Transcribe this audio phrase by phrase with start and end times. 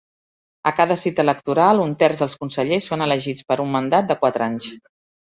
[0.69, 4.17] A cada cita electoral, un terç dels consellers són elegits per a un mandat de
[4.23, 4.71] quatre anys.